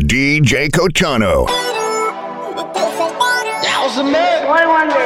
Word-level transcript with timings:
DJ 0.00 0.70
Cotano. 0.70 1.46
One 4.48 4.68
wonder, 4.68 4.96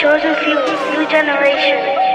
chosen 0.00 0.34
few, 0.42 0.54
new 0.94 1.06
generation. 1.08 2.08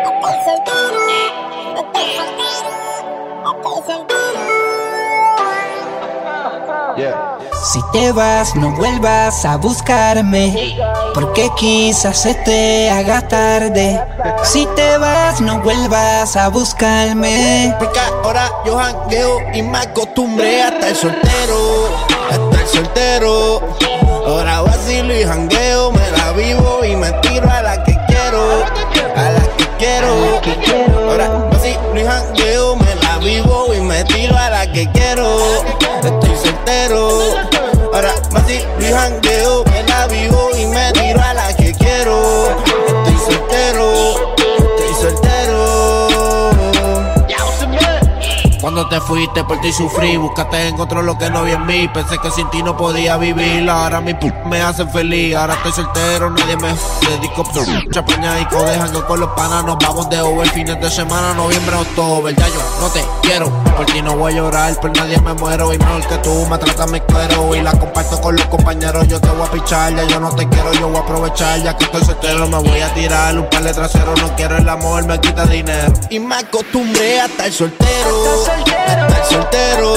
Si 7.74 7.82
te 7.92 8.12
vas, 8.12 8.56
no 8.56 8.72
vuelvas 8.72 9.46
a 9.46 9.58
buscarme. 9.58 10.78
Porque 11.14 11.50
quizás 11.58 12.22
se 12.22 12.36
te 12.36 12.90
haga 12.90 13.28
tarde. 13.28 14.00
Si 14.44 14.68
te 14.76 14.98
vas, 14.98 15.42
no 15.42 15.60
vuelvas 15.62 16.36
a 16.36 16.50
buscarme. 16.50 17.74
Porque 17.80 18.00
ahora 18.00 18.52
yo 18.66 18.78
jangueo 18.78 19.40
y 19.54 19.62
me 19.64 19.78
acostumbré 19.78 20.62
a 20.62 20.68
estar 20.68 20.96
soltero, 20.96 21.73
soltero. 23.14 23.62
Ahora 24.26 24.62
vacilo 24.62 25.14
y 25.14 25.24
jangueo, 25.24 25.92
me 25.92 26.12
la 26.12 26.32
vivo 26.34 26.84
y 26.86 26.96
me 26.96 27.12
tiro 27.22 27.50
a 27.50 27.62
la 27.62 27.84
que 27.84 27.98
quiero, 28.08 28.64
a 29.16 29.32
la 29.32 29.42
que 29.58 29.66
quiero. 29.78 31.10
Ahora 31.10 31.23
fuiste 49.04 49.44
por 49.44 49.60
ti 49.62 49.72
sufrí, 49.72 50.18
búscate 50.18 50.68
encontró 50.68 51.02
lo 51.02 51.18
que 51.18 51.30
no 51.30 51.44
vi 51.44 51.52
en 51.52 51.66
mí. 51.66 51.88
Pensé 51.94 52.18
que 52.18 52.32
sin 52.32 52.50
ti 52.50 52.64
no 52.64 52.76
podía 52.76 53.18
vivir. 53.18 53.70
Ahora 53.70 54.02
mi 54.02 54.14
p 54.14 54.34
me 54.46 54.62
hace 54.62 54.86
feliz. 54.88 55.36
Ahora 55.36 55.54
estoy 55.56 55.72
soltero, 55.72 56.30
nadie 56.30 56.58
me 56.58 56.70
dedico 57.10 57.44
chapañadico, 57.92 58.64
dejando 58.64 59.06
con 59.06 59.20
los 59.20 59.30
panas. 59.32 59.64
Nos 59.66 59.78
vamos 59.78 60.10
de 60.10 60.20
over 60.22 60.48
fines 60.50 60.80
de 60.80 60.90
semana, 60.90 61.34
noviembre, 61.34 61.76
octubre. 61.76 62.34
Ya 62.38 62.48
yo 62.48 62.62
no 62.82 62.90
te 62.90 63.04
quiero, 63.22 63.50
por 63.76 63.86
ti 63.86 64.02
no 64.02 64.16
voy 64.18 64.34
a 64.34 64.36
llorar, 64.38 64.80
por 64.80 64.96
nadie 64.96 65.20
me 65.22 65.34
muero. 65.34 65.74
Y 65.74 65.78
mejor 65.78 66.08
que 66.08 66.18
tú 66.18 66.46
me 66.50 66.58
tratas 66.58 66.92
mi 66.92 67.00
cuero 67.02 67.56
y 67.56 67.62
la 67.62 67.72
comparto 67.72 68.20
con 68.22 68.36
los 68.36 68.46
compañeros. 68.48 69.08
Yo 69.08 69.20
te 69.20 69.30
voy 69.30 69.48
a 69.48 69.52
pichar, 69.52 69.96
ya 69.96 70.04
yo 70.04 70.20
no 70.20 70.34
te 70.34 70.48
quiero, 70.48 70.74
yo 70.74 70.88
voy 70.88 70.98
a 70.98 71.02
aprovechar. 71.02 71.62
Ya 71.62 71.78
que 71.78 71.86
estoy 71.86 72.04
soltero, 72.04 72.48
me 72.48 72.58
voy 72.58 72.82
a 72.82 72.94
tirar 72.94 73.38
un 73.38 73.50
par 73.50 73.64
de 73.64 73.74
traseros. 73.74 74.22
No 74.22 74.36
quiero 74.36 74.58
el 74.58 74.68
amor, 74.68 75.06
me 75.06 75.20
quita 75.20 75.46
dinero. 75.46 75.94
Y 76.10 76.20
me 76.20 76.36
acostumbré 76.36 77.22
a 77.22 77.26
estar 77.26 77.52
soltero, 77.52 78.46
estar 78.94 79.26
soltero. 79.26 79.94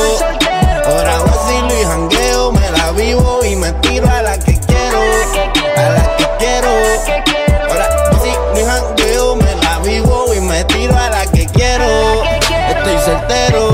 Ahora 0.87 1.19
vacilo 1.19 1.81
y 1.81 1.85
jangueo, 1.85 2.53
me 2.53 2.71
la 2.71 2.93
vivo 2.93 3.45
y 3.45 3.57
me 3.57 3.73
tiro 3.75 4.09
a 4.09 4.23
la 4.23 4.39
que 4.39 4.59
quiero, 4.59 5.01
a 5.77 5.89
la 5.91 6.17
que 6.17 6.27
quiero. 6.39 6.71
Ahora 7.69 7.89
vacilo 8.11 8.61
y 8.61 8.65
jangueo, 8.65 9.37
me 9.37 9.55
la 9.57 9.79
vivo 9.81 10.35
y 10.35 10.41
me 10.41 10.65
tiro 10.65 10.97
a 10.97 11.11
la 11.11 11.27
que 11.27 11.47
quiero. 11.47 11.87
Estoy 12.69 12.99
soltero. 13.05 13.71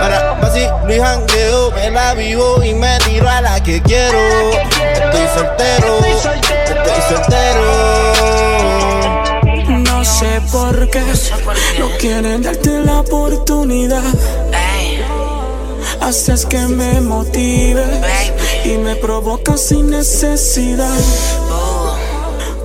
Ahora 0.00 0.38
vacilo 0.40 0.94
y 0.94 1.00
jangueo, 1.00 1.70
me 1.72 1.90
la 1.90 2.14
vivo 2.14 2.62
y 2.64 2.74
me 2.74 2.98
tiro 2.98 3.28
a 3.28 3.40
la 3.40 3.62
que 3.62 3.82
quiero. 3.82 4.18
Estoy 4.50 5.28
soltero, 5.34 5.98
estoy 6.04 7.02
soltero. 7.08 7.99
No 11.78 11.88
quieren 11.98 12.42
darte 12.42 12.82
la 12.82 13.00
oportunidad. 13.00 14.02
Haces 16.00 16.44
que 16.46 16.58
me 16.66 17.00
motive 17.00 17.84
y 18.64 18.76
me 18.78 18.96
provoca 18.96 19.56
sin 19.56 19.90
necesidad. 19.90 20.98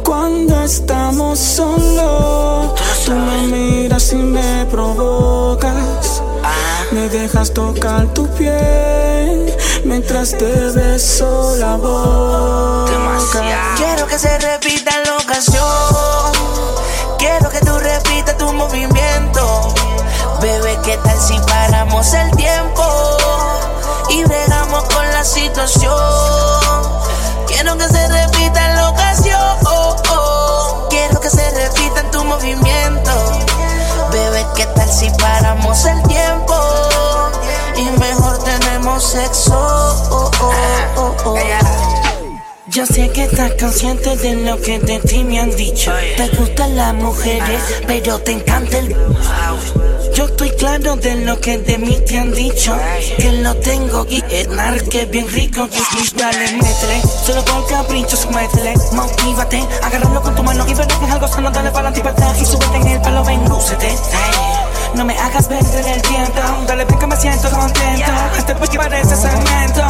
Cuando 0.03 0.63
estamos 0.63 1.37
solos, 1.37 2.73
tú 3.05 3.11
me 3.11 3.47
miras 3.55 4.11
y 4.13 4.17
me 4.17 4.65
provocas. 4.71 6.23
Me 6.91 7.07
dejas 7.09 7.53
tocar 7.53 8.11
tu 8.13 8.27
piel 8.29 9.53
mientras 9.83 10.35
te 10.35 10.71
beso 10.71 11.55
la 11.57 11.75
boca. 11.75 12.14
El 22.13 22.31
tiempo? 22.31 22.83
Y 24.09 24.23
bregamos 24.23 24.83
con 24.83 25.11
la 25.11 25.23
situación. 25.23 25.93
Quiero 27.47 27.77
que 27.77 27.87
se 27.87 28.07
repita 28.07 28.67
la 28.75 28.89
ocasión. 28.89 29.57
Quiero 30.89 31.19
que 31.19 31.29
se 31.29 31.49
repita 31.51 32.01
en 32.01 32.11
tu 32.11 32.23
movimiento. 32.23 33.11
Bebé, 34.11 34.45
¿qué 34.55 34.65
tal 34.67 34.91
si 34.91 35.09
paramos 35.11 35.85
el 35.85 36.01
tiempo? 36.03 36.55
Y 37.77 37.83
mejor 37.99 38.37
tenemos 38.43 39.03
sexo. 39.03 39.44
Yo 42.75 42.85
sé 42.85 43.07
que 43.07 43.23
estás 43.23 43.53
consciente 43.57 44.17
de 44.17 44.35
lo 44.35 44.61
que 44.61 44.77
de 44.79 44.99
ti 44.99 45.23
me 45.23 45.39
han 45.39 45.49
dicho. 45.55 45.93
Te 46.17 46.27
gustan 46.35 46.75
las 46.75 46.93
mujeres, 46.93 47.61
pero 47.87 48.19
te 48.19 48.33
encanta 48.33 48.77
el. 48.79 48.93
Yo 50.13 50.25
estoy 50.25 50.49
claro 50.49 50.97
de 50.97 51.15
lo 51.23 51.39
que 51.39 51.57
de 51.57 51.77
mí 51.77 51.97
te 52.05 52.19
han 52.19 52.33
dicho. 52.33 52.77
Que 53.17 53.31
lo 53.31 53.55
tengo 53.55 54.05
y 54.09 54.21
enar 54.29 54.83
que 54.89 55.05
bien 55.05 55.25
rico. 55.29 55.69
Y 55.71 56.19
dale, 56.19 56.51
métele. 56.51 57.01
Solo 57.25 57.45
por 57.45 57.65
caprichos, 57.65 58.27
métele. 58.31 58.73
Motívate, 58.91 59.65
agárralo 59.81 60.21
con 60.21 60.35
tu 60.35 60.43
mano 60.43 60.67
y 60.67 60.73
verás 60.73 60.99
que 60.99 61.05
es 61.05 61.11
algo 61.11 61.29
sano. 61.29 61.51
Dale 61.51 61.71
para 61.71 61.91
la 61.91 61.97
y 61.97 62.45
súbete 62.45 62.75
en 62.75 62.87
el 62.89 63.01
palo, 63.01 63.23
ven, 63.23 63.41
lúcete. 63.47 63.95
No 64.95 65.05
me 65.05 65.17
hagas 65.17 65.47
perder 65.47 65.87
el 65.87 66.01
tiempo. 66.01 66.41
Dale, 66.67 66.83
ven 66.83 66.99
que 66.99 67.07
me 67.07 67.15
siento 67.15 67.49
contento. 67.49 68.11
Este 68.37 68.53
porque 68.55 68.77
parece 68.77 69.15
cemento. 69.15 69.81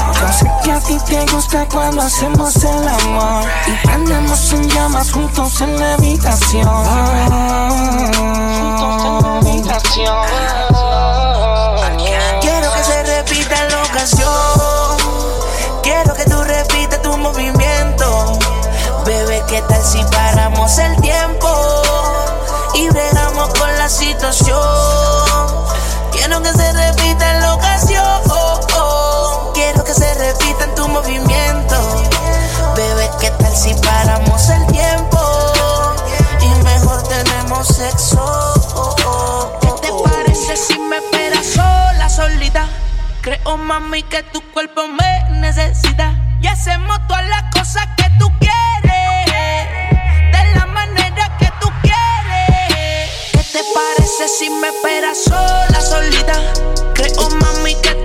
Te 1.15 1.31
gusta 1.31 1.65
cuando 1.71 2.01
hacemos 2.01 2.55
el 2.57 2.87
amor. 2.87 3.45
Y 3.67 3.87
prendemos 3.87 4.53
en 4.53 4.69
llamas 4.69 5.11
juntos 5.11 5.61
en 5.61 5.79
la 5.79 5.93
habitación. 5.93 6.67
Quiero 12.41 12.73
que 12.73 12.83
se 12.83 13.03
repita 13.03 13.69
la 13.69 13.83
ocasión. 13.83 14.31
Quiero 15.83 16.13
que 16.13 16.25
tú 16.25 16.43
repitas 16.43 17.01
tu 17.01 17.17
movimiento. 17.17 18.37
Bebé, 19.05 19.43
¿qué 19.47 19.61
tal 19.61 19.83
si 19.83 20.03
paramos 20.05 20.77
el 20.79 20.99
tiempo? 21.01 21.47
Y 22.73 22.89
bregamos 22.89 23.49
con 23.57 23.77
la 23.77 23.87
situación. 23.87 24.59
Quiero 26.11 26.41
que 26.41 26.51
se 26.51 26.73
repita 26.73 27.33
la 27.39 27.53
ocasión. 27.53 28.44
Se 29.95 30.13
repita 30.15 30.65
en 30.65 30.75
tu 30.75 30.89
movimiento. 30.89 32.03
Bebé, 32.75 33.09
¿qué 33.21 33.29
tal 33.31 33.55
si 33.55 33.73
paramos 33.75 34.49
el 34.49 34.67
tiempo? 34.67 35.19
Y 36.41 36.49
mejor 36.65 37.01
tenemos 37.03 37.65
sexo. 37.65 39.57
¿Qué 39.61 39.69
te 39.81 39.93
parece 40.03 40.57
si 40.57 40.77
me 40.79 40.97
esperas 40.97 41.45
sola, 41.45 42.09
solita? 42.09 42.67
Creo, 43.21 43.55
mami, 43.55 44.03
que 44.03 44.21
tu 44.23 44.41
cuerpo 44.51 44.85
me 44.85 45.39
necesita. 45.39 46.13
Y 46.41 46.47
hacemos 46.47 46.99
todas 47.07 47.25
las 47.29 47.43
cosas 47.53 47.87
que 47.95 48.09
tú 48.19 48.29
quieres. 48.39 49.27
De 50.33 50.55
la 50.55 50.65
manera 50.65 51.37
que 51.39 51.49
tú 51.61 51.69
quieres. 51.81 53.31
¿Qué 53.31 53.43
te 53.53 53.63
parece 53.73 54.27
si 54.27 54.49
me 54.49 54.67
esperas 54.67 55.23
sola, 55.23 55.79
solita? 55.79 56.33
Creo, 56.93 57.29
mami, 57.29 57.75
que 57.75 57.95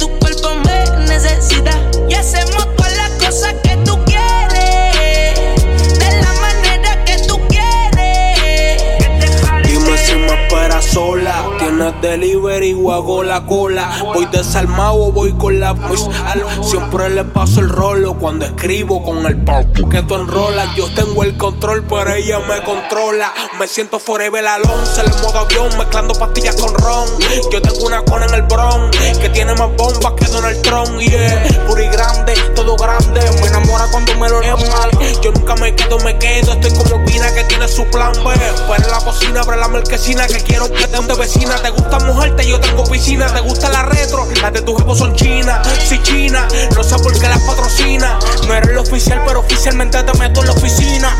delivery 12.00 12.74
o 12.74 12.92
hago 12.92 13.22
la 13.22 13.44
cola. 13.46 13.90
Voy 14.14 14.26
desarmado 14.26 15.12
voy 15.12 15.32
con 15.32 15.60
la 15.60 15.70
al- 15.70 16.64
Siempre 16.64 17.10
le 17.10 17.24
paso 17.24 17.60
el 17.60 17.68
rolo 17.68 18.14
cuando 18.14 18.46
escribo 18.46 19.02
con 19.02 19.24
el 19.26 19.36
pop. 19.44 19.66
Que 19.90 20.02
tú 20.02 20.14
enrolas, 20.14 20.74
yo 20.76 20.92
tengo 20.94 21.22
el 21.24 21.36
control, 21.36 21.84
pero 21.88 22.12
ella 22.12 22.38
me 22.40 22.62
controla. 22.62 23.32
Me 23.58 23.66
siento 23.66 23.98
forever 23.98 24.46
al 24.46 24.62
11, 24.62 25.00
el 25.02 25.10
modo 25.22 25.38
avión, 25.40 25.76
mezclando 25.78 26.14
pastillas 26.14 26.56
con 26.56 26.74
ron. 26.74 27.06
Yo 27.52 27.60
tengo 27.62 27.86
una 27.86 28.02
cona 28.04 28.26
en 28.26 28.34
el 28.34 28.42
bron, 28.42 28.90
que 29.20 29.28
tiene 29.30 29.54
más 29.54 29.68
bombas 29.76 30.12
que 30.14 30.26
Donald 30.26 30.60
Trump. 30.62 30.98
Yeah, 31.00 31.64
puri 31.66 31.86
grande, 31.88 32.34
todo 32.54 32.76
grande. 32.76 33.20
Me 33.40 33.46
enamora 33.48 33.86
cuando 33.90 34.12
dímelo 34.12 34.40
normal. 34.40 34.90
Yo 35.22 35.32
nunca 35.32 35.54
me 35.56 35.74
quedo, 35.74 35.98
me 36.00 36.18
quedo. 36.18 36.52
Estoy 36.52 36.72
como 36.72 37.04
Pina 37.04 37.32
que 37.34 37.44
tiene 37.44 37.66
su 37.68 37.84
plan 37.86 38.12
B. 38.12 38.30
En 38.76 38.90
la 38.90 38.98
cocina, 39.04 39.40
abre 39.40 39.56
la 39.56 39.68
marquesina 39.68 40.26
que 40.26 40.38
quiero 40.40 40.70
que 40.70 40.86
te 40.86 41.00
de 41.00 41.14
vecina. 41.14 41.56
Te 41.56 41.70
gusta 41.70 41.89
mojarte, 41.98 42.46
yo 42.46 42.60
tengo 42.60 42.84
piscina. 42.84 43.26
Te 43.26 43.40
gusta 43.40 43.68
la 43.68 43.82
retro, 43.82 44.26
las 44.40 44.52
de 44.52 44.62
tu 44.62 44.76
jefe 44.76 44.94
son 44.94 45.14
chinas. 45.14 45.66
Si 45.88 46.00
china, 46.02 46.46
no 46.74 46.82
sé 46.82 46.96
por 46.98 47.12
qué 47.18 47.28
las 47.28 47.40
patrocina. 47.40 48.18
No 48.46 48.54
eres 48.54 48.70
el 48.70 48.78
oficial, 48.78 49.22
pero 49.26 49.40
oficialmente 49.40 50.02
te 50.02 50.18
meto 50.18 50.40
en 50.40 50.46
la 50.46 50.52
oficina. 50.52 51.18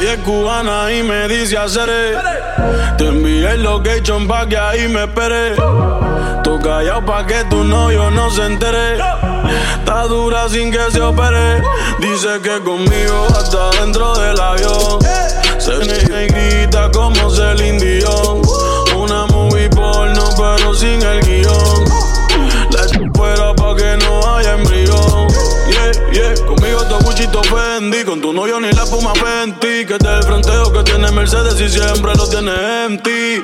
Ella 0.00 0.12
es 0.12 0.18
cubana 0.20 0.92
y 0.92 1.02
me 1.02 1.28
dice 1.28 1.56
hacer. 1.56 1.88
Te 2.96 3.06
envié 3.06 3.52
el 3.52 3.62
location 3.62 4.26
pa' 4.26 4.48
que 4.48 4.56
ahí 4.56 4.88
me 4.88 5.04
espere. 5.04 5.54
Tú 6.42 6.58
callado 6.60 7.04
pa' 7.04 7.26
que 7.26 7.44
tu 7.44 7.64
novio 7.64 8.10
no 8.10 8.30
se 8.30 8.46
entere. 8.46 8.98
Está 9.78 10.04
dura 10.04 10.48
sin 10.48 10.70
que 10.70 10.90
se 10.90 11.00
opere. 11.00 11.62
Dice 11.98 12.40
que 12.42 12.60
conmigo 12.62 13.26
hasta 13.36 13.70
dentro 13.80 14.14
del 14.18 14.38
avión. 14.40 14.98
Se 15.58 15.74
y 15.74 16.26
grita 16.28 16.90
como 16.90 17.30
Celine 17.30 17.78
Dion. 17.78 18.47
Sin 20.78 21.02
el 21.02 21.20
guion. 21.22 21.84
La 22.70 22.86
fuera 23.14 23.52
pa' 23.54 23.74
que 23.74 23.96
no 23.96 24.36
haya 24.36 24.54
embrión. 24.54 25.26
Yeah, 25.68 25.92
yeah, 26.12 26.46
conmigo 26.46 26.84
te 26.84 27.04
buchito 27.04 27.42
Fendi. 27.42 28.04
Con 28.04 28.20
tu 28.20 28.32
novio 28.32 28.60
ni 28.60 28.70
la 28.70 28.86
fuma 28.86 29.12
Fenty. 29.14 29.84
Que 29.84 29.98
te 29.98 30.08
el 30.08 30.22
fronteo 30.22 30.72
que 30.72 30.84
tiene 30.84 31.10
Mercedes 31.10 31.60
y 31.60 31.68
siempre 31.68 32.12
lo 32.14 32.28
tiene 32.28 32.84
en 32.84 33.02
ti. 33.02 33.40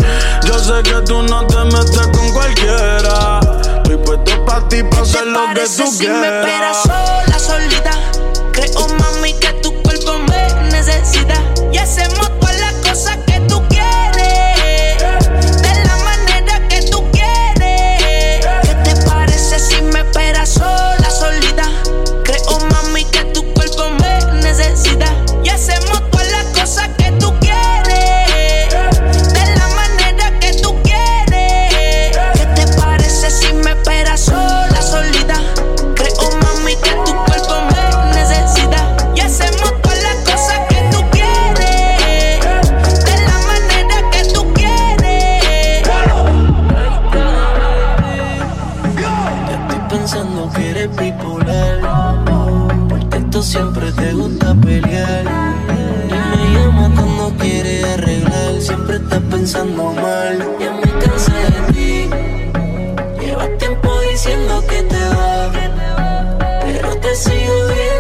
Yo 0.47 0.59
sé 0.61 0.83
que 0.85 1.01
tú 1.07 1.23
no 1.23 1.45
te 1.47 1.65
metes 1.65 2.07
con 2.13 2.33
cualquiera. 2.33 3.41
Estoy 3.79 3.97
puesto 3.97 4.45
pa' 4.45 4.69
ti, 4.69 4.85
pa' 4.85 5.01
hacer 5.01 5.27
lo 5.27 5.41
que 5.55 5.63
tú 5.63 5.87
si 5.91 5.99
quieras. 5.99 6.21
me 6.21 6.29
esperas 6.29 6.83
sola, 6.83 7.39
solita. 7.39 7.91
Creo, 8.53 8.89
mami, 9.01 9.33
que 9.35 9.53
tu 9.55 9.73
cuerpo 9.83 10.19
me 10.29 10.71
necesita. 10.71 11.54
Bipolar. 51.05 51.81
Por 52.89 53.09
texto 53.11 53.43
siempre 53.43 53.93
te 53.93 54.13
gusta 54.13 54.55
pelear. 54.55 55.25
Y 56.09 56.19
me 56.31 56.43
llama 56.55 56.91
cuando 56.95 57.37
quieres 57.39 57.85
arreglar. 57.85 58.61
Siempre 58.61 58.97
estás 58.97 59.23
pensando 59.31 59.93
mal. 59.93 60.39
Ya 60.61 60.73
me 60.73 60.91
cansé 61.03 61.33
de 61.33 61.73
ti. 61.73 62.11
Llevas 63.21 63.51
tiempo 63.59 63.91
diciendo 64.11 64.65
que 64.69 64.83
te 64.83 65.03
vas. 65.17 65.51
Pero 66.65 66.97
te 66.97 67.15
sigo 67.15 67.57
viendo 67.69 67.94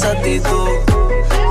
esa 0.00 0.12
actitud? 0.12 0.68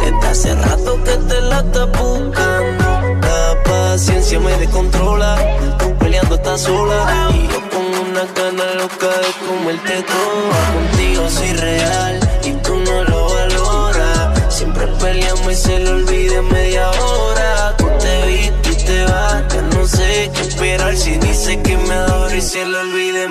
Desde 0.01 0.27
hace 0.27 0.56
rato 0.56 1.03
que 1.03 1.15
te 1.29 1.41
la 1.41 1.60
estás 1.60 1.88
buscando. 1.91 2.86
La 3.22 3.63
paciencia 3.63 4.39
me 4.39 4.58
descontrola. 4.58 5.38
Tú 5.77 5.96
peleando 5.98 6.36
estás 6.36 6.62
sola. 6.62 7.29
Y 7.32 7.48
yo 7.48 7.60
con 7.70 7.86
una 8.08 8.24
gana 8.38 8.65
loca 8.82 9.12
de 9.24 9.32
comerte 9.46 10.03
toda. 10.13 10.60
Contigo 10.74 11.29
soy 11.29 11.53
real 11.53 12.20
y 12.44 12.51
tú 12.63 12.75
no 12.77 13.03
lo 13.03 13.29
valoras. 13.36 14.53
Siempre 14.56 14.88
peleamos 15.00 15.51
y 15.51 15.56
se 15.56 15.79
lo 15.79 15.91
olvida 15.91 16.41
media 16.41 16.89
hora. 16.89 17.75
Tú 17.77 17.86
te 18.00 18.25
viste 18.25 18.70
y 18.72 18.86
te 18.86 19.03
vas. 19.06 19.44
Ya 19.53 19.62
no 19.62 19.86
sé 19.86 20.32
qué 20.34 20.41
esperar 20.41 20.96
si 20.98 21.12
dice 21.18 21.62
que 21.62 21.77
me 21.77 21.94
adora 21.94 22.36
y 22.36 22.41
se 22.41 22.65
lo 22.65 22.79
olvida 22.79 23.27